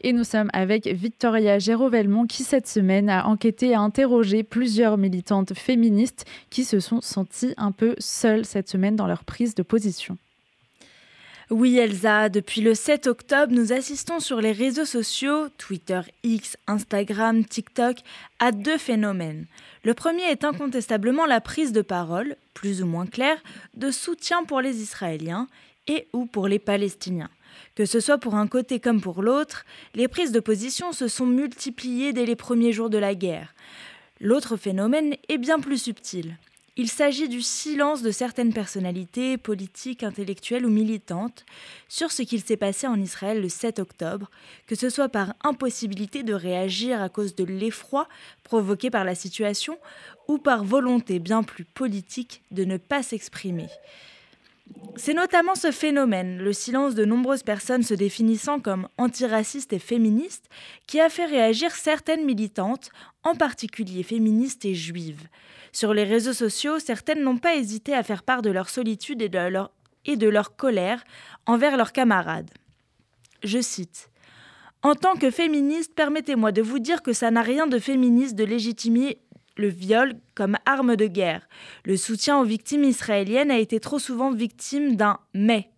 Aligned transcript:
Et 0.00 0.12
nous 0.12 0.24
sommes 0.24 0.50
avec 0.52 0.86
Victoria 0.86 1.58
Géraud-Velmont 1.58 2.26
qui 2.26 2.44
cette 2.44 2.68
semaine 2.68 3.10
a 3.10 3.26
enquêté 3.26 3.70
et 3.70 3.74
interrogé 3.74 4.44
plusieurs 4.44 4.96
militantes 4.96 5.54
féministes 5.54 6.24
qui 6.50 6.64
se 6.64 6.78
sont 6.78 7.00
senties 7.00 7.54
un 7.56 7.72
peu 7.72 7.96
seules 7.98 8.44
cette 8.44 8.68
semaine 8.68 8.94
dans 8.94 9.08
leur 9.08 9.24
prise 9.24 9.56
de 9.56 9.62
position. 9.62 10.16
Oui 11.50 11.78
Elsa, 11.78 12.28
depuis 12.28 12.60
le 12.60 12.74
7 12.74 13.06
octobre, 13.06 13.54
nous 13.54 13.72
assistons 13.72 14.20
sur 14.20 14.40
les 14.42 14.52
réseaux 14.52 14.84
sociaux, 14.84 15.48
Twitter, 15.56 16.02
X, 16.22 16.58
Instagram, 16.66 17.42
TikTok, 17.42 17.96
à 18.38 18.52
deux 18.52 18.76
phénomènes. 18.76 19.46
Le 19.82 19.94
premier 19.94 20.24
est 20.24 20.44
incontestablement 20.44 21.24
la 21.24 21.40
prise 21.40 21.72
de 21.72 21.80
parole, 21.80 22.36
plus 22.52 22.82
ou 22.82 22.86
moins 22.86 23.06
claire, 23.06 23.38
de 23.74 23.90
soutien 23.90 24.44
pour 24.44 24.60
les 24.60 24.82
Israéliens 24.82 25.48
et 25.86 26.06
ou 26.12 26.26
pour 26.26 26.48
les 26.48 26.58
Palestiniens. 26.58 27.30
Que 27.74 27.86
ce 27.86 28.00
soit 28.00 28.18
pour 28.18 28.34
un 28.34 28.46
côté 28.46 28.80
comme 28.80 29.00
pour 29.00 29.22
l'autre, 29.22 29.64
les 29.94 30.08
prises 30.08 30.32
de 30.32 30.40
position 30.40 30.92
se 30.92 31.08
sont 31.08 31.26
multipliées 31.26 32.12
dès 32.12 32.26
les 32.26 32.36
premiers 32.36 32.72
jours 32.72 32.90
de 32.90 32.98
la 32.98 33.14
guerre. 33.14 33.54
L'autre 34.20 34.56
phénomène 34.56 35.14
est 35.28 35.38
bien 35.38 35.60
plus 35.60 35.82
subtil. 35.82 36.36
Il 36.80 36.88
s'agit 36.88 37.28
du 37.28 37.42
silence 37.42 38.02
de 38.02 38.12
certaines 38.12 38.52
personnalités 38.52 39.36
politiques, 39.36 40.04
intellectuelles 40.04 40.64
ou 40.64 40.70
militantes 40.70 41.44
sur 41.88 42.12
ce 42.12 42.22
qu'il 42.22 42.40
s'est 42.40 42.56
passé 42.56 42.86
en 42.86 43.00
Israël 43.00 43.42
le 43.42 43.48
7 43.48 43.80
octobre, 43.80 44.30
que 44.68 44.76
ce 44.76 44.88
soit 44.88 45.08
par 45.08 45.34
impossibilité 45.42 46.22
de 46.22 46.34
réagir 46.34 47.02
à 47.02 47.08
cause 47.08 47.34
de 47.34 47.42
l'effroi 47.42 48.08
provoqué 48.44 48.90
par 48.90 49.02
la 49.02 49.16
situation 49.16 49.76
ou 50.28 50.38
par 50.38 50.62
volonté 50.62 51.18
bien 51.18 51.42
plus 51.42 51.64
politique 51.64 52.42
de 52.52 52.64
ne 52.64 52.76
pas 52.76 53.02
s'exprimer. 53.02 53.66
C'est 54.98 55.14
notamment 55.14 55.54
ce 55.54 55.70
phénomène, 55.70 56.38
le 56.38 56.52
silence 56.52 56.96
de 56.96 57.04
nombreuses 57.04 57.44
personnes 57.44 57.84
se 57.84 57.94
définissant 57.94 58.58
comme 58.58 58.88
antiracistes 58.98 59.72
et 59.72 59.78
féministes, 59.78 60.48
qui 60.88 61.00
a 61.00 61.08
fait 61.08 61.24
réagir 61.24 61.70
certaines 61.70 62.24
militantes, 62.24 62.90
en 63.22 63.36
particulier 63.36 64.02
féministes 64.02 64.64
et 64.64 64.74
juives. 64.74 65.28
Sur 65.72 65.94
les 65.94 66.02
réseaux 66.02 66.32
sociaux, 66.32 66.80
certaines 66.80 67.22
n'ont 67.22 67.38
pas 67.38 67.54
hésité 67.54 67.94
à 67.94 68.02
faire 68.02 68.24
part 68.24 68.42
de 68.42 68.50
leur 68.50 68.68
solitude 68.68 69.22
et 69.22 69.28
de 69.28 70.28
leur, 70.28 70.56
colère 70.56 71.04
envers 71.46 71.76
leurs 71.76 71.92
camarades. 71.92 72.50
Je 73.44 73.60
cite 73.60 74.10
En 74.82 74.96
tant 74.96 75.14
que 75.14 75.30
féministe, 75.30 75.94
permettez-moi 75.94 76.50
de 76.50 76.62
vous 76.62 76.80
dire 76.80 77.02
que 77.02 77.12
ça 77.12 77.30
n'a 77.30 77.42
rien 77.42 77.68
de 77.68 77.78
féministe 77.78 78.34
de 78.34 78.44
légitimer 78.44 79.20
le 79.58 79.68
viol 79.68 80.14
comme 80.34 80.56
arme 80.64 80.96
de 80.96 81.06
guerre. 81.06 81.48
Le 81.84 81.96
soutien 81.96 82.38
aux 82.40 82.44
victimes 82.44 82.84
israéliennes 82.84 83.50
a 83.50 83.58
été 83.58 83.80
trop 83.80 83.98
souvent 83.98 84.32
victime 84.32 84.96
d'un 84.96 85.18
mais. 85.34 85.70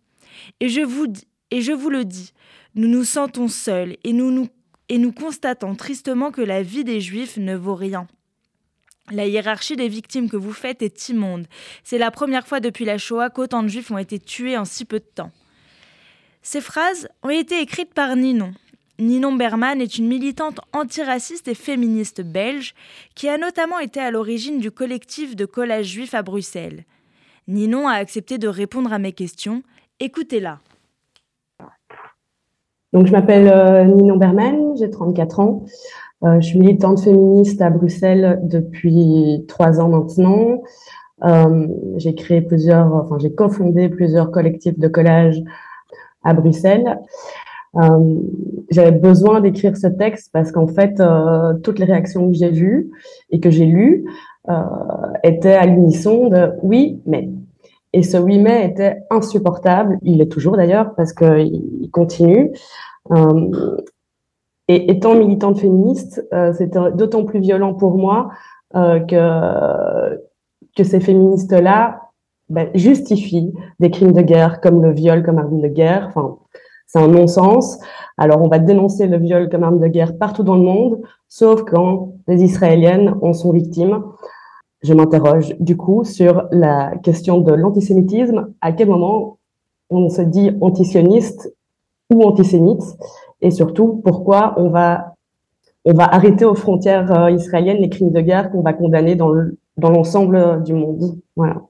Et 0.61 0.69
je 0.69 0.83
vous, 0.83 1.91
le 1.91 2.05
dis, 2.05 2.33
nous 2.75 2.89
nous 2.89 3.05
sentons 3.05 3.49
seuls 3.49 3.97
et 4.05 4.13
nous, 4.13 4.31
nous, 4.31 4.49
et 4.89 4.99
nous 4.99 5.13
constatons 5.13 5.75
tristement 5.75 6.31
que 6.31 6.43
la 6.43 6.63
vie 6.63 6.85
des 6.85 7.01
Juifs 7.01 7.37
ne 7.37 7.57
vaut 7.57 7.75
rien. 7.75 8.07
La 9.11 9.27
hiérarchie 9.27 9.75
des 9.75 9.89
victimes 9.89 10.31
que 10.31 10.37
vous 10.37 10.53
faites 10.53 10.83
est 10.83 11.09
immonde. 11.09 11.47
C'est 11.83 11.99
la 11.99 12.13
première 12.13 12.47
fois 12.47 12.61
depuis 12.61 12.85
la 12.85 12.97
Shoah 12.97 13.31
qu'autant 13.31 13.65
de 13.65 13.69
juifs 13.69 13.91
ont 13.91 13.99
été 13.99 14.21
tués 14.21 14.57
en 14.57 14.65
si 14.65 14.85
peu 14.85 15.01
de 15.01 15.05
temps. 15.05 15.33
Ces 16.43 16.61
phrases 16.61 17.09
ont 17.25 17.31
été 17.31 17.61
écrites 17.61 17.93
par 17.93 18.15
Ninon. 18.15 18.55
Ninon 19.01 19.33
Berman 19.33 19.81
est 19.81 19.97
une 19.97 20.09
militante 20.09 20.61
antiraciste 20.75 21.49
et 21.49 21.55
féministe 21.55 22.21
belge 22.23 22.75
qui 23.15 23.29
a 23.29 23.39
notamment 23.39 23.79
été 23.79 23.99
à 23.99 24.11
l'origine 24.11 24.59
du 24.59 24.71
collectif 24.71 25.35
de 25.35 25.47
collage 25.47 25.87
juif 25.87 26.15
à 26.15 26.23
Bruxelles. 26.23 26.85
Ninon 27.49 27.89
a 27.89 27.95
accepté 27.95 28.37
de 28.37 28.47
répondre 28.47 28.93
à 28.93 28.99
mes 28.99 29.13
questions. 29.13 29.63
Écoutez-la. 30.01 30.59
Donc, 32.93 33.07
je 33.07 33.13
m'appelle 33.13 33.49
euh, 33.49 33.85
Ninon 33.85 34.17
Berman, 34.17 34.77
j'ai 34.77 34.91
34 34.91 35.41
ans. 35.41 35.65
Euh, 36.23 36.41
je 36.41 36.47
suis 36.49 36.59
militante 36.59 37.01
féministe 37.01 37.63
à 37.63 37.71
Bruxelles 37.71 38.39
depuis 38.43 39.45
trois 39.49 39.81
ans 39.81 39.89
maintenant. 39.89 40.61
Euh, 41.25 41.67
j'ai 41.97 42.15
créé 42.15 42.43
plusieurs, 42.43 42.95
enfin 42.95 43.17
j'ai 43.19 43.33
cofondé 43.33 43.89
plusieurs 43.89 44.31
collectifs 44.31 44.79
de 44.79 44.89
collage 44.89 45.43
à 46.23 46.35
Bruxelles. 46.35 46.99
Euh, 47.77 48.21
j'avais 48.71 48.93
besoin 48.93 49.41
d'écrire 49.41 49.77
ce 49.77 49.87
texte 49.87 50.31
parce 50.33 50.51
qu'en 50.53 50.67
fait, 50.67 51.01
euh, 51.01 51.55
toutes 51.63 51.79
les 51.79 51.85
réactions 51.85 52.29
que 52.29 52.35
j'ai 52.35 52.51
vues 52.51 52.91
et 53.31 53.41
que 53.41 53.51
j'ai 53.51 53.67
lues 53.67 54.05
euh, 54.49 54.55
étaient 55.23 55.55
à 55.55 55.67
l'unisson 55.67 56.29
de 56.29 56.53
oui, 56.63 57.01
mais. 57.07 57.31
Et 57.93 58.05
ce 58.05 58.17
oui, 58.17 58.39
mais 58.39 58.67
était 58.67 58.99
insupportable. 59.11 59.99
Il 60.03 60.21
est 60.21 60.31
toujours 60.31 60.57
d'ailleurs 60.57 60.95
parce 60.95 61.13
qu'il 61.13 61.91
continue. 61.91 62.53
Et 64.69 64.93
étant 64.93 65.17
militante 65.17 65.59
féministe, 65.59 66.25
c'était 66.53 66.79
d'autant 66.95 67.25
plus 67.25 67.41
violent 67.41 67.75
pour 67.75 67.99
moi 67.99 68.31
que, 68.73 70.17
que 70.77 70.85
ces 70.85 71.01
féministes-là 71.01 72.01
ben, 72.49 72.69
justifient 72.75 73.53
des 73.81 73.91
crimes 73.91 74.13
de 74.13 74.23
guerre 74.23 74.61
comme 74.61 74.83
le 74.83 74.93
viol 74.93 75.25
comme 75.25 75.39
arme 75.39 75.61
de 75.61 75.69
guerre. 75.69 76.13
C'est 76.93 76.99
un 76.99 77.09
non-sens. 77.09 77.79
Alors, 78.19 78.43
on 78.43 78.49
va 78.49 78.59
dénoncer 78.59 79.07
le 79.07 79.17
viol 79.17 79.49
comme 79.49 79.63
arme 79.63 79.79
de 79.79 79.87
guerre 79.87 80.19
partout 80.19 80.43
dans 80.43 80.57
le 80.57 80.63
monde, 80.63 81.01
sauf 81.29 81.63
quand 81.63 82.15
les 82.27 82.43
Israéliennes 82.43 83.15
en 83.23 83.33
sont 83.33 83.53
victimes. 83.53 84.03
Je 84.83 84.93
m'interroge 84.93 85.55
du 85.61 85.77
coup 85.77 86.03
sur 86.05 86.49
la 86.51 86.97
question 86.97 87.41
de 87.41 87.53
l'antisémitisme. 87.53 88.53
À 88.61 88.73
quel 88.73 88.89
moment 88.89 89.39
on 89.89 90.09
se 90.09 90.23
dit 90.23 90.51
antisioniste 90.61 91.55
ou 92.13 92.25
antisémite? 92.25 92.83
Et 93.41 93.53
surtout 93.53 94.01
pourquoi 94.05 94.55
on 94.57 94.69
va 94.69 95.15
on 95.87 95.95
va 95.95 96.05
arrêter 96.05 96.45
aux 96.45 96.55
frontières 96.55 97.11
euh, 97.11 97.31
israéliennes 97.31 97.79
les 97.79 97.89
crimes 97.89 98.11
de 98.11 98.21
guerre 98.21 98.51
qu'on 98.51 98.61
va 98.61 98.75
condamner 98.75 99.15
dans 99.15 99.31
le, 99.31 99.57
dans 99.79 99.91
l'ensemble 99.91 100.63
du 100.63 100.75
monde? 100.75 101.19
Voilà. 101.37 101.63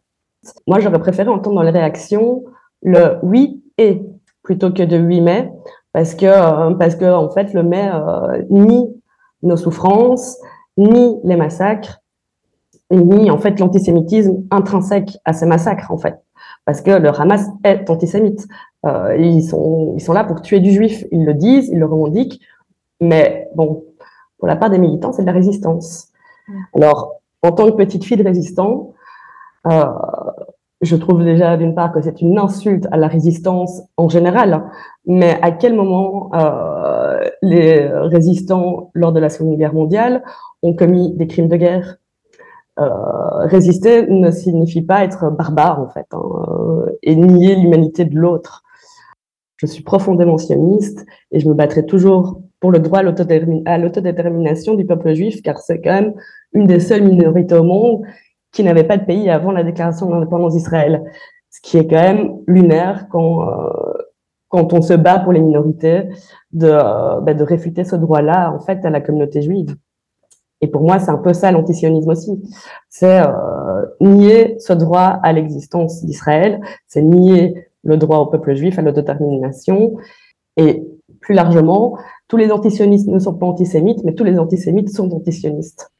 Moi, 0.66 0.80
j'aurais 0.80 0.98
préféré 0.98 1.28
entendre 1.28 1.56
dans 1.56 1.62
les 1.62 1.70
réactions 1.70 2.42
le 2.82 3.18
oui 3.22 3.62
et 3.78 4.02
plutôt 4.42 4.70
que 4.72 4.82
de 4.82 4.98
oui 4.98 5.20
mais 5.20 5.50
parce 5.92 6.14
que 6.14 6.26
euh, 6.26 6.74
parce 6.74 6.96
que 6.96 7.04
en 7.04 7.30
fait 7.30 7.52
le 7.54 7.62
mais 7.62 7.90
euh, 7.92 8.42
ni 8.50 8.88
nos 9.42 9.56
souffrances 9.56 10.38
ni 10.76 11.16
les 11.24 11.36
massacres 11.36 12.00
ni 12.90 13.30
en 13.30 13.38
fait 13.38 13.58
l'antisémitisme 13.60 14.44
intrinsèque 14.50 15.18
à 15.24 15.32
ces 15.32 15.46
massacres 15.46 15.90
en 15.90 15.98
fait 15.98 16.20
parce 16.64 16.82
que 16.82 16.90
le 16.90 17.08
Hamas 17.08 17.46
est 17.64 17.88
antisémite. 17.90 18.46
Euh, 18.86 19.16
ils, 19.16 19.42
sont, 19.42 19.94
ils 19.96 20.00
sont 20.00 20.12
là 20.12 20.24
pour 20.24 20.40
tuer 20.40 20.60
du 20.60 20.72
juif, 20.72 21.04
ils 21.10 21.24
le 21.24 21.34
disent, 21.34 21.68
ils 21.68 21.78
le 21.78 21.86
revendiquent, 21.86 22.40
mais 23.00 23.48
bon, 23.54 23.84
pour 24.38 24.48
la 24.48 24.56
part 24.56 24.70
des 24.70 24.78
militants, 24.78 25.12
c'est 25.12 25.22
de 25.22 25.26
la 25.26 25.32
résistance. 25.32 26.08
Alors, 26.74 27.20
en 27.42 27.52
tant 27.52 27.70
que 27.70 27.76
petite 27.76 28.04
fille 28.04 28.16
de 28.16 28.24
résistant, 28.24 28.94
euh, 29.66 29.84
je 30.80 30.96
trouve 30.96 31.24
déjà 31.24 31.56
d'une 31.56 31.74
part 31.74 31.92
que 31.92 32.00
c'est 32.00 32.22
une 32.22 32.38
insulte 32.38 32.86
à 32.90 32.96
la 32.96 33.06
résistance 33.06 33.82
en 33.96 34.08
général, 34.08 34.64
mais 35.06 35.38
à 35.42 35.50
quel 35.50 35.74
moment 35.74 36.30
euh, 36.34 37.20
les 37.42 37.86
résistants 37.86 38.90
lors 38.94 39.12
de 39.12 39.20
la 39.20 39.28
Seconde 39.28 39.58
Guerre 39.58 39.74
mondiale 39.74 40.22
ont 40.62 40.74
commis 40.74 41.14
des 41.16 41.26
crimes 41.26 41.48
de 41.48 41.56
guerre? 41.56 41.96
Euh, 42.78 42.88
résister 43.46 44.06
ne 44.06 44.30
signifie 44.30 44.80
pas 44.80 45.04
être 45.04 45.30
barbare 45.30 45.80
en 45.80 45.88
fait 45.88 46.06
hein, 46.12 46.22
euh, 46.22 46.98
et 47.02 47.14
nier 47.14 47.56
l'humanité 47.56 48.06
de 48.06 48.16
l'autre. 48.16 48.62
Je 49.56 49.66
suis 49.66 49.82
profondément 49.82 50.38
sioniste 50.38 51.04
et 51.30 51.40
je 51.40 51.48
me 51.48 51.52
battrai 51.52 51.84
toujours 51.84 52.40
pour 52.58 52.70
le 52.70 52.78
droit 52.78 53.00
à 53.00 53.78
l'autodétermination 53.78 54.74
du 54.74 54.86
peuple 54.86 55.12
juif 55.12 55.42
car 55.42 55.58
c'est 55.58 55.82
quand 55.82 55.92
même 55.92 56.14
une 56.54 56.66
des 56.66 56.80
seules 56.80 57.02
minorités 57.02 57.56
au 57.56 57.64
monde 57.64 58.02
qui 58.52 58.62
n'avait 58.64 58.84
pas 58.84 58.96
de 58.96 59.04
pays 59.04 59.30
avant 59.30 59.52
la 59.52 59.62
déclaration 59.62 60.08
d'indépendance 60.08 60.54
d'Israël. 60.54 61.04
Ce 61.50 61.60
qui 61.62 61.78
est 61.78 61.86
quand 61.86 62.00
même 62.00 62.38
lunaire 62.46 63.06
quand, 63.10 63.48
euh, 63.48 63.70
quand 64.48 64.72
on 64.72 64.82
se 64.82 64.94
bat 64.94 65.18
pour 65.18 65.32
les 65.32 65.40
minorités 65.40 66.08
de, 66.52 66.68
euh, 66.68 67.20
bah, 67.20 67.34
de 67.34 67.44
réfuter 67.44 67.84
ce 67.84 67.96
droit-là 67.96 68.52
en 68.52 68.60
fait 68.60 68.84
à 68.84 68.90
la 68.90 69.00
communauté 69.00 69.42
juive. 69.42 69.76
Et 70.60 70.66
pour 70.66 70.82
moi, 70.82 70.98
c'est 70.98 71.10
un 71.10 71.16
peu 71.16 71.32
ça 71.32 71.50
l'antisionisme 71.52 72.10
aussi. 72.10 72.42
C'est 72.88 73.20
euh, 73.20 73.86
nier 74.00 74.56
ce 74.58 74.72
droit 74.72 75.18
à 75.22 75.32
l'existence 75.32 76.04
d'Israël, 76.04 76.60
c'est 76.86 77.02
nier 77.02 77.54
le 77.82 77.96
droit 77.96 78.18
au 78.18 78.26
peuple 78.26 78.54
juif 78.54 78.78
à 78.78 78.82
l'autodétermination. 78.82 79.96
Et 80.56 80.86
plus 81.20 81.34
largement, 81.34 81.96
tous 82.28 82.36
les 82.36 82.50
antisionistes 82.52 83.08
ne 83.08 83.18
sont 83.18 83.34
pas 83.34 83.46
antisémites, 83.46 84.04
mais 84.04 84.14
tous 84.14 84.24
les 84.24 84.38
antisémites 84.38 84.90
sont 84.90 85.10
antisionistes. 85.14 85.90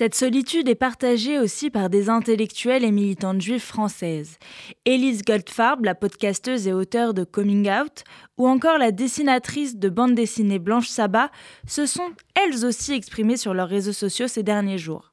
Cette 0.00 0.14
solitude 0.14 0.66
est 0.70 0.76
partagée 0.76 1.38
aussi 1.38 1.68
par 1.68 1.90
des 1.90 2.08
intellectuels 2.08 2.84
et 2.84 2.90
militantes 2.90 3.42
juives 3.42 3.60
françaises. 3.60 4.38
Élise 4.86 5.22
Goldfarb, 5.22 5.84
la 5.84 5.94
podcasteuse 5.94 6.66
et 6.66 6.72
auteure 6.72 7.12
de 7.12 7.22
Coming 7.22 7.68
Out, 7.70 8.04
ou 8.38 8.48
encore 8.48 8.78
la 8.78 8.92
dessinatrice 8.92 9.76
de 9.76 9.90
bande 9.90 10.14
dessinée 10.14 10.58
Blanche 10.58 10.88
Sabat, 10.88 11.30
se 11.66 11.84
sont 11.84 12.12
elles 12.34 12.64
aussi 12.64 12.94
exprimées 12.94 13.36
sur 13.36 13.52
leurs 13.52 13.68
réseaux 13.68 13.92
sociaux 13.92 14.26
ces 14.26 14.42
derniers 14.42 14.78
jours. 14.78 15.12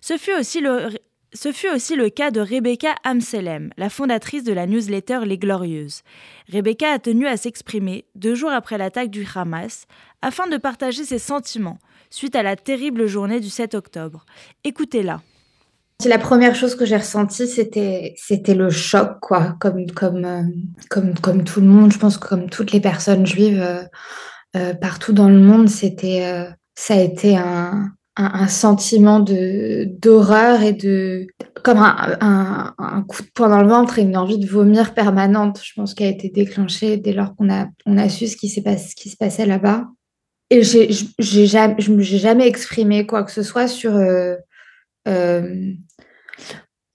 Ce 0.00 0.16
fut 0.16 0.32
aussi 0.32 0.62
le, 0.62 0.88
fut 1.52 1.68
aussi 1.68 1.94
le 1.94 2.08
cas 2.08 2.30
de 2.30 2.40
Rebecca 2.40 2.94
Amselem, 3.04 3.74
la 3.76 3.90
fondatrice 3.90 4.44
de 4.44 4.54
la 4.54 4.66
newsletter 4.66 5.20
Les 5.26 5.36
Glorieuses. 5.36 6.00
Rebecca 6.50 6.92
a 6.92 6.98
tenu 6.98 7.26
à 7.26 7.36
s'exprimer 7.36 8.06
deux 8.14 8.34
jours 8.34 8.52
après 8.52 8.78
l'attaque 8.78 9.10
du 9.10 9.26
Hamas 9.34 9.86
afin 10.24 10.46
de 10.46 10.56
partager 10.56 11.04
ses 11.04 11.18
sentiments 11.18 11.78
suite 12.08 12.34
à 12.34 12.42
la 12.42 12.56
terrible 12.56 13.06
journée 13.06 13.40
du 13.40 13.50
7 13.50 13.74
octobre. 13.74 14.24
Écoutez-la. 14.64 15.20
La 16.06 16.18
première 16.18 16.54
chose 16.54 16.74
que 16.74 16.86
j'ai 16.86 16.96
ressentie, 16.96 17.46
c'était, 17.46 18.14
c'était 18.16 18.54
le 18.54 18.70
choc, 18.70 19.18
quoi. 19.20 19.56
Comme, 19.60 19.86
comme, 19.90 20.24
euh, 20.24 20.42
comme, 20.88 21.14
comme 21.14 21.44
tout 21.44 21.60
le 21.60 21.66
monde, 21.66 21.92
je 21.92 21.98
pense 21.98 22.16
que 22.16 22.26
comme 22.26 22.48
toutes 22.48 22.72
les 22.72 22.80
personnes 22.80 23.26
juives 23.26 23.60
euh, 23.60 23.82
euh, 24.56 24.74
partout 24.74 25.12
dans 25.12 25.28
le 25.28 25.38
monde, 25.38 25.68
c'était, 25.68 26.48
ça 26.74 26.94
a 26.94 27.00
été 27.00 27.36
un, 27.36 27.92
sentiment 28.48 29.18
de 29.18 29.86
d'horreur 30.00 30.62
et 30.62 30.72
de 30.72 31.26
comme 31.64 31.80
un, 31.80 33.04
coup 33.08 33.22
de 33.22 33.28
poing 33.34 33.48
dans 33.48 33.60
le 33.60 33.68
ventre 33.68 33.98
et 33.98 34.02
une 34.02 34.16
envie 34.16 34.38
de 34.38 34.46
vomir 34.46 34.94
permanente. 34.94 35.60
Je 35.62 35.72
pense 35.74 35.94
qu'elle 35.94 36.06
a 36.06 36.10
été 36.10 36.28
déclenchée 36.28 36.96
dès 36.96 37.12
lors 37.12 37.34
qu'on 37.34 37.52
a 37.52 37.66
on 37.86 37.98
a 37.98 38.08
su 38.08 38.28
ce 38.28 38.36
qui 38.36 38.48
ce 38.48 38.94
qui 38.94 39.10
se 39.10 39.16
passait 39.16 39.46
là-bas. 39.46 39.88
Et 40.50 40.62
j'ai 40.62 40.90
j'ai 41.18 41.46
jamais 41.46 41.76
j'ai 41.78 42.18
jamais 42.18 42.46
exprimé 42.46 43.06
quoi 43.06 43.24
que 43.24 43.32
ce 43.32 43.42
soit 43.42 43.66
sur 43.66 43.96
euh, 43.96 44.36
euh, 45.08 45.72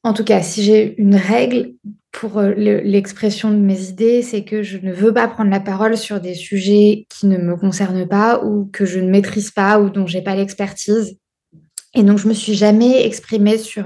en 0.03 0.13
tout 0.13 0.23
cas, 0.23 0.41
si 0.41 0.63
j'ai 0.63 0.99
une 0.99 1.15
règle 1.15 1.73
pour 2.11 2.39
euh, 2.39 2.53
l'expression 2.55 3.51
de 3.51 3.57
mes 3.57 3.89
idées, 3.89 4.21
c'est 4.21 4.43
que 4.43 4.63
je 4.63 4.77
ne 4.77 4.93
veux 4.93 5.13
pas 5.13 5.27
prendre 5.27 5.51
la 5.51 5.59
parole 5.59 5.97
sur 5.97 6.19
des 6.21 6.35
sujets 6.35 7.05
qui 7.09 7.27
ne 7.27 7.37
me 7.37 7.55
concernent 7.57 8.07
pas 8.07 8.43
ou 8.43 8.69
que 8.71 8.85
je 8.85 8.99
ne 8.99 9.09
maîtrise 9.09 9.51
pas 9.51 9.79
ou 9.79 9.89
dont 9.89 10.07
j'ai 10.07 10.21
pas 10.21 10.35
l'expertise. 10.35 11.17
Et 11.95 12.03
donc, 12.03 12.17
je 12.17 12.27
me 12.27 12.33
suis 12.33 12.53
jamais 12.53 13.05
exprimée 13.05 13.57
sur, 13.57 13.85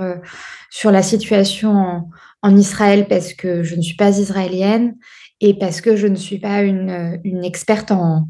sur 0.69 0.92
la 0.92 1.01
situation 1.01 1.71
en, 1.71 2.10
en, 2.42 2.57
Israël 2.57 3.07
parce 3.07 3.33
que 3.33 3.63
je 3.63 3.75
ne 3.75 3.81
suis 3.81 3.95
pas 3.95 4.19
israélienne 4.19 4.95
et 5.42 5.54
parce 5.57 5.81
que 5.81 5.95
je 5.95 6.07
ne 6.07 6.15
suis 6.15 6.38
pas 6.38 6.62
une, 6.63 7.19
une 7.24 7.44
experte 7.44 7.92
en, 7.92 8.27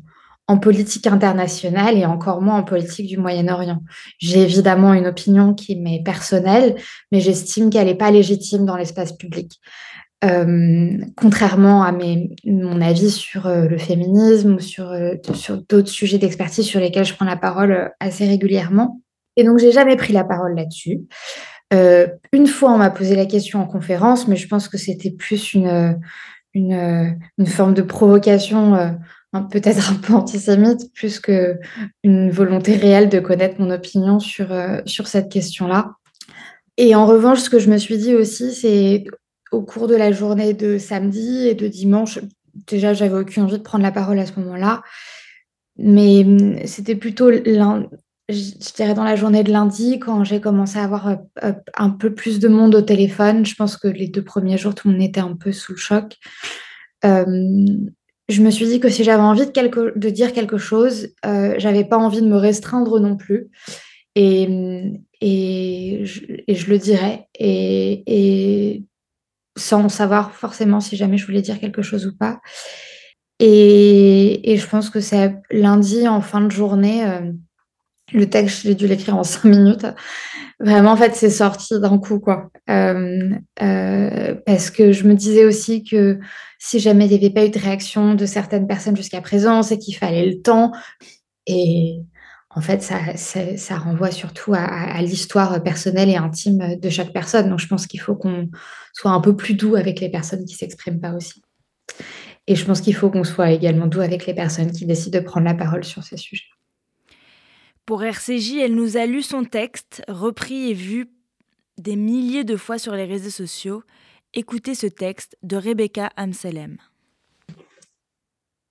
en 0.47 0.57
politique 0.57 1.07
internationale 1.07 1.97
et 1.97 2.05
encore 2.05 2.41
moins 2.41 2.57
en 2.57 2.63
politique 2.63 3.07
du 3.07 3.17
Moyen-Orient. 3.17 3.81
J'ai 4.19 4.41
évidemment 4.41 4.93
une 4.93 5.07
opinion 5.07 5.53
qui 5.53 5.77
m'est 5.77 6.03
personnelle, 6.03 6.75
mais 7.11 7.21
j'estime 7.21 7.69
qu'elle 7.69 7.87
n'est 7.87 7.95
pas 7.95 8.11
légitime 8.11 8.65
dans 8.65 8.75
l'espace 8.75 9.13
public. 9.13 9.59
Euh, 10.23 10.97
contrairement 11.17 11.83
à 11.83 11.91
mon 11.91 12.81
avis 12.81 13.11
sur 13.11 13.45
euh, 13.45 13.67
le 13.67 13.77
féminisme 13.77 14.53
ou 14.53 14.59
sur, 14.59 14.89
euh, 14.89 15.15
sur 15.33 15.57
d'autres 15.57 15.89
sujets 15.89 16.17
d'expertise 16.17 16.65
sur 16.65 16.79
lesquels 16.79 17.03
je 17.03 17.13
prends 17.13 17.25
la 17.25 17.35
parole 17.35 17.91
assez 17.99 18.25
régulièrement. 18.25 19.01
Et 19.35 19.43
donc, 19.43 19.59
j'ai 19.59 19.73
jamais 19.73 19.97
pris 19.97 20.13
la 20.13 20.23
parole 20.23 20.55
là-dessus. 20.55 21.01
une 21.71 22.47
fois, 22.47 22.71
on 22.71 22.77
m'a 22.77 22.91
posé 22.91 23.15
la 23.15 23.25
question 23.25 23.59
en 23.59 23.65
conférence, 23.65 24.27
mais 24.27 24.35
je 24.35 24.47
pense 24.47 24.67
que 24.67 24.77
c'était 24.77 25.11
plus 25.11 25.55
une, 25.55 25.97
forme 27.47 27.73
de 27.73 27.81
provocation 27.81 28.95
peut-être 29.41 29.91
un 29.91 29.95
peu 29.95 30.13
antisémite 30.13 30.93
plus 30.93 31.19
qu'une 31.19 32.29
volonté 32.29 32.75
réelle 32.75 33.09
de 33.09 33.19
connaître 33.19 33.59
mon 33.59 33.71
opinion 33.71 34.19
sur, 34.19 34.51
euh, 34.51 34.79
sur 34.85 35.07
cette 35.07 35.29
question-là. 35.29 35.95
Et 36.77 36.95
en 36.95 37.05
revanche, 37.05 37.39
ce 37.39 37.49
que 37.49 37.59
je 37.59 37.69
me 37.69 37.77
suis 37.77 37.97
dit 37.97 38.15
aussi, 38.15 38.53
c'est 38.53 39.05
au 39.51 39.61
cours 39.61 39.87
de 39.87 39.95
la 39.95 40.11
journée 40.11 40.53
de 40.53 40.77
samedi 40.77 41.47
et 41.47 41.55
de 41.55 41.67
dimanche, 41.67 42.19
déjà, 42.67 42.93
j'avais 42.93 43.19
aucune 43.19 43.43
envie 43.43 43.57
de 43.57 43.63
prendre 43.63 43.83
la 43.83 43.91
parole 43.91 44.19
à 44.19 44.25
ce 44.25 44.39
moment-là, 44.39 44.81
mais 45.77 46.23
hum, 46.23 46.57
c'était 46.65 46.95
plutôt, 46.95 47.31
je 47.31 48.73
dirais, 48.75 48.93
dans 48.93 49.03
la 49.03 49.15
journée 49.15 49.43
de 49.43 49.51
lundi, 49.51 49.99
quand 49.99 50.23
j'ai 50.23 50.41
commencé 50.41 50.77
à 50.79 50.83
avoir 50.83 51.07
euh, 51.43 51.53
un 51.75 51.89
peu 51.89 52.13
plus 52.13 52.39
de 52.39 52.47
monde 52.47 52.75
au 52.75 52.81
téléphone. 52.81 53.45
Je 53.45 53.55
pense 53.55 53.77
que 53.77 53.87
les 53.87 54.07
deux 54.07 54.23
premiers 54.23 54.57
jours, 54.57 54.75
tout 54.75 54.87
le 54.87 54.93
monde 54.93 55.03
était 55.03 55.21
un 55.21 55.35
peu 55.35 55.51
sous 55.51 55.73
le 55.73 55.77
choc. 55.77 56.17
Euh, 57.05 57.25
je 58.29 58.41
me 58.41 58.49
suis 58.49 58.65
dit 58.65 58.79
que 58.79 58.89
si 58.89 59.03
j'avais 59.03 59.21
envie 59.21 59.45
de, 59.45 60.09
dire 60.09 60.33
quelque 60.33 60.57
chose, 60.57 61.09
euh, 61.25 61.55
j'avais 61.57 61.83
pas 61.83 61.97
envie 61.97 62.21
de 62.21 62.27
me 62.27 62.37
restreindre 62.37 62.99
non 62.99 63.17
plus. 63.17 63.49
Et, 64.15 64.43
et, 65.21 66.05
je, 66.05 66.69
le 66.69 66.77
dirais. 66.77 67.27
Et, 67.37 68.83
sans 69.55 69.87
savoir 69.89 70.31
forcément 70.33 70.79
si 70.79 70.95
jamais 70.95 71.17
je 71.17 71.25
voulais 71.25 71.41
dire 71.41 71.59
quelque 71.59 71.81
chose 71.81 72.07
ou 72.07 72.15
pas. 72.15 72.39
Et, 73.39 74.55
je 74.57 74.67
pense 74.67 74.89
que 74.89 74.99
c'est 74.99 75.35
lundi, 75.51 76.07
en 76.07 76.21
fin 76.21 76.41
de 76.41 76.51
journée, 76.51 77.05
euh, 77.05 77.31
le 78.13 78.29
texte, 78.29 78.63
j'ai 78.63 78.75
dû 78.75 78.87
l'écrire 78.87 79.17
en 79.17 79.23
cinq 79.23 79.45
minutes. 79.45 79.85
Vraiment, 80.59 80.91
en 80.91 80.97
fait, 80.97 81.15
c'est 81.15 81.29
sorti 81.29 81.79
d'un 81.79 81.97
coup, 81.97 82.19
quoi. 82.19 82.51
Euh, 82.69 83.31
euh, 83.61 84.35
parce 84.45 84.69
que 84.69 84.91
je 84.91 85.03
me 85.05 85.13
disais 85.13 85.45
aussi 85.45 85.83
que 85.83 86.19
si 86.65 86.79
jamais 86.79 87.07
il 87.07 87.09
n'y 87.09 87.17
avait 87.17 87.29
pas 87.29 87.45
eu 87.45 87.49
de 87.49 87.59
réaction 87.59 88.15
de 88.15 88.25
certaines 88.25 88.67
personnes 88.67 88.95
jusqu'à 88.95 89.19
présent, 89.19 89.63
c'est 89.63 89.77
qu'il 89.77 89.97
fallait 89.97 90.25
le 90.25 90.41
temps. 90.41 90.71
Et 91.45 91.99
en 92.51 92.61
fait, 92.61 92.81
ça, 92.81 93.17
ça, 93.17 93.77
renvoie 93.77 94.11
surtout 94.11 94.53
à, 94.55 95.01
l'histoire 95.01 95.61
personnelle 95.61 96.07
et 96.07 96.15
intime 96.15 96.79
de 96.79 96.89
chaque 96.89 97.11
personne. 97.11 97.49
Donc, 97.49 97.59
je 97.59 97.67
pense 97.67 97.85
qu'il 97.85 97.99
faut 97.99 98.15
qu'on 98.15 98.49
soit 98.93 99.11
un 99.11 99.19
peu 99.19 99.35
plus 99.35 99.55
doux 99.55 99.75
avec 99.75 99.99
les 99.99 100.07
personnes 100.07 100.45
qui 100.45 100.55
s'expriment 100.55 101.01
pas 101.01 101.11
aussi. 101.11 101.41
Et 102.47 102.55
je 102.55 102.63
pense 102.63 102.79
qu'il 102.79 102.95
faut 102.95 103.09
qu'on 103.09 103.25
soit 103.25 103.51
également 103.51 103.87
doux 103.87 103.99
avec 103.99 104.25
les 104.25 104.33
personnes 104.33 104.71
qui 104.71 104.85
décident 104.85 105.19
de 105.19 105.25
prendre 105.25 105.45
la 105.45 105.55
parole 105.55 105.83
sur 105.83 106.01
ces 106.01 106.15
sujets. 106.15 106.45
Pour 107.85 108.05
RCJ, 108.05 108.59
elle 108.61 108.75
nous 108.75 108.95
a 108.95 109.05
lu 109.05 109.21
son 109.21 109.43
texte, 109.43 110.01
repris 110.07 110.69
et 110.69 110.73
vu 110.73 111.07
des 111.77 111.97
milliers 111.97 112.45
de 112.45 112.55
fois 112.55 112.77
sur 112.77 112.93
les 112.93 113.03
réseaux 113.03 113.29
sociaux. 113.31 113.83
Écoutez 114.35 114.73
ce 114.73 114.87
texte 114.87 115.37
de 115.43 115.57
Rebecca 115.57 116.09
Amselem. 116.15 116.77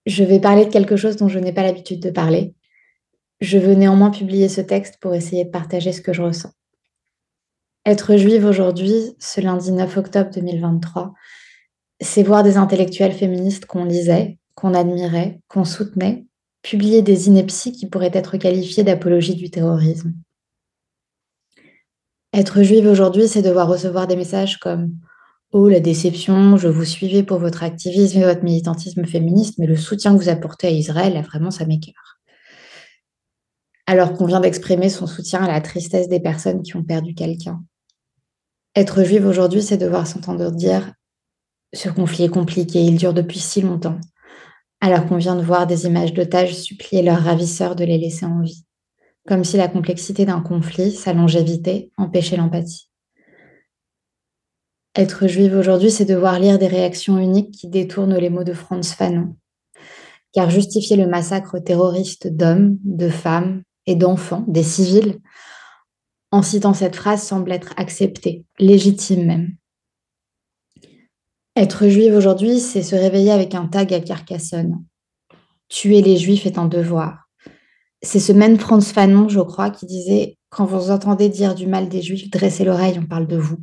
Je 0.06 0.24
vais 0.24 0.40
parler 0.40 0.64
de 0.64 0.72
quelque 0.72 0.96
chose 0.96 1.14
dont 1.14 1.28
je 1.28 1.38
n'ai 1.38 1.52
pas 1.52 1.62
l'habitude 1.62 2.00
de 2.00 2.10
parler. 2.10 2.56
Je 3.40 3.58
veux 3.58 3.74
néanmoins 3.74 4.10
publier 4.10 4.48
ce 4.48 4.60
texte 4.60 4.96
pour 5.00 5.14
essayer 5.14 5.44
de 5.44 5.50
partager 5.50 5.92
ce 5.92 6.00
que 6.00 6.12
je 6.12 6.22
ressens. 6.22 6.50
Être 7.86 8.16
juive 8.16 8.44
aujourd'hui, 8.44 9.14
ce 9.20 9.40
lundi 9.40 9.70
9 9.70 9.98
octobre 9.98 10.30
2023, 10.34 11.14
c'est 12.00 12.24
voir 12.24 12.42
des 12.42 12.56
intellectuels 12.56 13.12
féministes 13.12 13.66
qu'on 13.66 13.84
lisait, 13.84 14.38
qu'on 14.56 14.74
admirait, 14.74 15.38
qu'on 15.46 15.64
soutenait, 15.64 16.26
publier 16.62 17.02
des 17.02 17.28
inepties 17.28 17.70
qui 17.70 17.88
pourraient 17.88 18.10
être 18.12 18.36
qualifiées 18.36 18.82
d'apologie 18.82 19.36
du 19.36 19.48
terrorisme. 19.48 20.12
Être 22.32 22.64
juive 22.64 22.88
aujourd'hui, 22.88 23.28
c'est 23.28 23.42
devoir 23.42 23.68
recevoir 23.68 24.08
des 24.08 24.16
messages 24.16 24.58
comme 24.58 24.98
Oh, 25.52 25.68
la 25.68 25.80
déception, 25.80 26.56
je 26.56 26.68
vous 26.68 26.84
suivais 26.84 27.22
pour 27.22 27.38
votre 27.38 27.62
activisme 27.62 28.18
et 28.18 28.24
votre 28.24 28.42
militantisme 28.42 29.04
féministe, 29.04 29.58
mais 29.58 29.66
le 29.66 29.76
soutien 29.76 30.16
que 30.16 30.22
vous 30.22 30.28
apportez 30.30 30.66
à 30.66 30.70
Israël, 30.70 31.16
a 31.16 31.22
vraiment, 31.22 31.50
ça 31.50 31.66
m'écœure. 31.66 32.20
Alors 33.86 34.14
qu'on 34.14 34.24
vient 34.24 34.40
d'exprimer 34.40 34.88
son 34.88 35.06
soutien 35.06 35.44
à 35.44 35.48
la 35.48 35.60
tristesse 35.60 36.08
des 36.08 36.20
personnes 36.20 36.62
qui 36.62 36.76
ont 36.76 36.82
perdu 36.82 37.14
quelqu'un. 37.14 37.62
Être 38.74 39.04
juive 39.04 39.26
aujourd'hui, 39.26 39.62
c'est 39.62 39.76
devoir 39.76 40.06
s'entendre 40.06 40.50
dire 40.50 40.94
Ce 41.74 41.90
conflit 41.90 42.24
est 42.24 42.30
compliqué, 42.30 42.82
il 42.82 42.96
dure 42.96 43.12
depuis 43.12 43.38
si 43.38 43.60
longtemps 43.60 43.98
alors 44.82 45.06
qu'on 45.06 45.16
vient 45.16 45.36
de 45.36 45.42
voir 45.42 45.68
des 45.68 45.86
images 45.86 46.12
d'otages 46.12 46.56
supplier 46.56 47.02
leurs 47.02 47.22
ravisseurs 47.22 47.76
de 47.76 47.84
les 47.84 47.98
laisser 47.98 48.26
en 48.26 48.40
vie, 48.40 48.64
comme 49.28 49.44
si 49.44 49.56
la 49.56 49.68
complexité 49.68 50.26
d'un 50.26 50.40
conflit, 50.40 50.90
sa 50.90 51.12
longévité, 51.12 51.92
empêchait 51.96 52.36
l'empathie. 52.36 52.91
Être 54.94 55.26
juive 55.26 55.56
aujourd'hui, 55.56 55.90
c'est 55.90 56.04
devoir 56.04 56.38
lire 56.38 56.58
des 56.58 56.66
réactions 56.66 57.16
uniques 57.18 57.52
qui 57.52 57.68
détournent 57.68 58.16
les 58.16 58.28
mots 58.28 58.44
de 58.44 58.52
Franz 58.52 58.94
Fanon. 58.94 59.36
Car 60.32 60.50
justifier 60.50 60.96
le 60.96 61.06
massacre 61.06 61.58
terroriste 61.58 62.26
d'hommes, 62.26 62.76
de 62.84 63.08
femmes 63.08 63.62
et 63.86 63.94
d'enfants, 63.94 64.44
des 64.48 64.62
civils, 64.62 65.18
en 66.30 66.42
citant 66.42 66.74
cette 66.74 66.96
phrase 66.96 67.22
semble 67.22 67.52
être 67.52 67.72
accepté, 67.78 68.44
légitime 68.58 69.24
même. 69.24 69.56
Être 71.56 71.88
juive 71.88 72.14
aujourd'hui, 72.14 72.60
c'est 72.60 72.82
se 72.82 72.94
réveiller 72.94 73.30
avec 73.30 73.54
un 73.54 73.66
tag 73.68 73.92
à 73.94 74.00
Carcassonne. 74.00 74.84
Tuer 75.68 76.02
les 76.02 76.18
juifs 76.18 76.44
est 76.44 76.58
un 76.58 76.66
devoir. 76.66 77.28
C'est 78.02 78.20
ce 78.20 78.32
même 78.32 78.58
Franz 78.58 78.92
Fanon, 78.92 79.28
je 79.28 79.40
crois, 79.40 79.70
qui 79.70 79.86
disait 79.86 80.36
Quand 80.50 80.66
vous 80.66 80.90
entendez 80.90 81.30
dire 81.30 81.54
du 81.54 81.66
mal 81.66 81.88
des 81.88 82.02
juifs, 82.02 82.30
dressez 82.30 82.64
l'oreille, 82.64 82.98
on 82.98 83.06
parle 83.06 83.26
de 83.26 83.36
vous. 83.36 83.58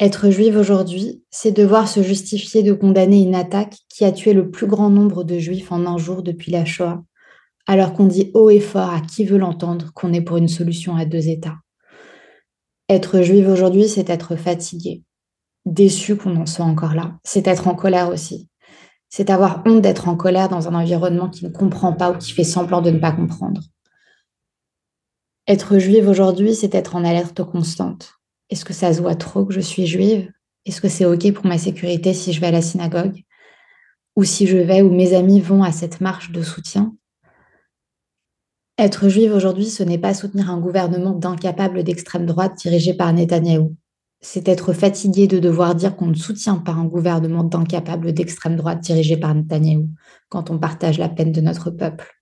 Être 0.00 0.30
juive 0.30 0.56
aujourd'hui, 0.56 1.24
c'est 1.30 1.50
devoir 1.50 1.88
se 1.88 2.02
justifier 2.02 2.62
de 2.62 2.72
condamner 2.72 3.20
une 3.20 3.34
attaque 3.34 3.78
qui 3.88 4.04
a 4.04 4.12
tué 4.12 4.32
le 4.32 4.48
plus 4.48 4.68
grand 4.68 4.90
nombre 4.90 5.24
de 5.24 5.38
juifs 5.40 5.72
en 5.72 5.86
un 5.86 5.98
jour 5.98 6.22
depuis 6.22 6.52
la 6.52 6.64
Shoah, 6.64 7.02
alors 7.66 7.94
qu'on 7.94 8.06
dit 8.06 8.30
haut 8.34 8.48
et 8.48 8.60
fort 8.60 8.90
à 8.90 9.00
qui 9.00 9.24
veut 9.24 9.38
l'entendre 9.38 9.92
qu'on 9.94 10.12
est 10.12 10.20
pour 10.20 10.36
une 10.36 10.46
solution 10.46 10.94
à 10.94 11.04
deux 11.04 11.28
États. 11.28 11.56
Être 12.88 13.22
juive 13.22 13.48
aujourd'hui, 13.48 13.88
c'est 13.88 14.08
être 14.08 14.36
fatigué, 14.36 15.02
déçu 15.66 16.16
qu'on 16.16 16.36
en 16.36 16.46
soit 16.46 16.64
encore 16.64 16.94
là. 16.94 17.18
C'est 17.24 17.48
être 17.48 17.66
en 17.66 17.74
colère 17.74 18.08
aussi. 18.08 18.48
C'est 19.08 19.30
avoir 19.30 19.62
honte 19.66 19.80
d'être 19.80 20.06
en 20.06 20.16
colère 20.16 20.48
dans 20.48 20.68
un 20.68 20.74
environnement 20.74 21.28
qui 21.28 21.44
ne 21.44 21.50
comprend 21.50 21.92
pas 21.92 22.12
ou 22.12 22.18
qui 22.18 22.32
fait 22.32 22.44
semblant 22.44 22.82
de 22.82 22.90
ne 22.90 22.98
pas 23.00 23.12
comprendre. 23.12 23.62
Être 25.48 25.78
juive 25.78 26.08
aujourd'hui, 26.08 26.54
c'est 26.54 26.74
être 26.76 26.94
en 26.94 27.04
alerte 27.04 27.42
constante. 27.42 28.17
Est-ce 28.50 28.64
que 28.64 28.72
ça 28.72 28.92
se 28.92 29.00
voit 29.00 29.14
trop 29.14 29.44
que 29.44 29.54
je 29.54 29.60
suis 29.60 29.86
juive? 29.86 30.30
Est-ce 30.64 30.80
que 30.80 30.88
c'est 30.88 31.04
OK 31.04 31.32
pour 31.32 31.46
ma 31.46 31.58
sécurité 31.58 32.12
si 32.14 32.32
je 32.32 32.40
vais 32.40 32.48
à 32.48 32.52
la 32.52 32.62
synagogue? 32.62 33.22
Ou 34.16 34.24
si 34.24 34.46
je 34.46 34.58
vais 34.58 34.82
ou 34.82 34.90
mes 34.90 35.14
amis 35.14 35.40
vont 35.40 35.62
à 35.62 35.72
cette 35.72 36.00
marche 36.00 36.32
de 36.32 36.42
soutien? 36.42 36.94
Être 38.78 39.08
juive 39.08 39.32
aujourd'hui, 39.32 39.66
ce 39.66 39.82
n'est 39.82 39.98
pas 39.98 40.14
soutenir 40.14 40.50
un 40.50 40.60
gouvernement 40.60 41.12
d'incapables 41.12 41.82
d'extrême 41.82 42.26
droite 42.26 42.56
dirigé 42.58 42.94
par 42.94 43.12
Netanyahou. 43.12 43.76
C'est 44.20 44.48
être 44.48 44.72
fatigué 44.72 45.26
de 45.26 45.38
devoir 45.38 45.74
dire 45.74 45.96
qu'on 45.96 46.06
ne 46.06 46.14
soutient 46.14 46.56
pas 46.56 46.72
un 46.72 46.84
gouvernement 46.84 47.44
d'incapables 47.44 48.12
d'extrême 48.12 48.56
droite 48.56 48.80
dirigé 48.80 49.16
par 49.16 49.34
Netanyahou 49.34 49.88
quand 50.28 50.50
on 50.50 50.58
partage 50.58 50.98
la 50.98 51.08
peine 51.08 51.32
de 51.32 51.40
notre 51.40 51.70
peuple. 51.70 52.12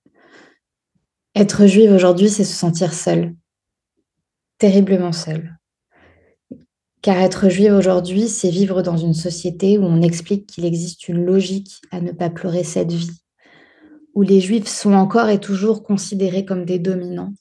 Être 1.34 1.66
juive 1.66 1.92
aujourd'hui, 1.92 2.30
c'est 2.30 2.44
se 2.44 2.56
sentir 2.56 2.94
seule, 2.94 3.34
terriblement 4.58 5.12
seule. 5.12 5.55
Car 7.06 7.18
être 7.18 7.48
juive 7.48 7.72
aujourd'hui, 7.72 8.26
c'est 8.26 8.50
vivre 8.50 8.82
dans 8.82 8.96
une 8.96 9.14
société 9.14 9.78
où 9.78 9.84
on 9.84 10.02
explique 10.02 10.48
qu'il 10.48 10.64
existe 10.64 11.06
une 11.06 11.24
logique 11.24 11.80
à 11.92 12.00
ne 12.00 12.10
pas 12.10 12.30
pleurer 12.30 12.64
cette 12.64 12.90
vie, 12.90 13.22
où 14.14 14.22
les 14.22 14.40
juifs 14.40 14.66
sont 14.66 14.92
encore 14.92 15.28
et 15.28 15.38
toujours 15.38 15.84
considérés 15.84 16.44
comme 16.44 16.64
des 16.64 16.80
dominants, 16.80 17.32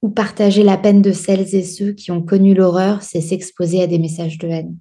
où 0.00 0.08
partager 0.08 0.62
la 0.62 0.78
peine 0.78 1.02
de 1.02 1.12
celles 1.12 1.54
et 1.54 1.62
ceux 1.62 1.92
qui 1.92 2.10
ont 2.10 2.22
connu 2.22 2.54
l'horreur, 2.54 3.02
c'est 3.02 3.20
s'exposer 3.20 3.82
à 3.82 3.86
des 3.86 3.98
messages 3.98 4.38
de 4.38 4.48
haine. 4.48 4.78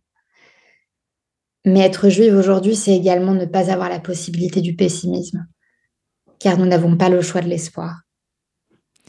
Mais 1.65 1.81
être 1.81 2.07
juive 2.07 2.37
aujourd'hui, 2.37 2.77
c'est 2.77 2.95
également 2.95 3.33
ne 3.33 3.43
pas 3.43 3.69
avoir 3.69 3.89
la 3.89 3.99
possibilité 3.99 4.61
du 4.61 4.77
pessimisme, 4.77 5.45
car 6.39 6.57
nous 6.57 6.65
n'avons 6.65 6.95
pas 6.95 7.09
le 7.09 7.21
choix 7.21 7.41
de 7.41 7.49
l'espoir. 7.49 7.99